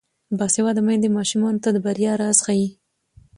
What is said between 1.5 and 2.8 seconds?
ته د بریا راز ښيي.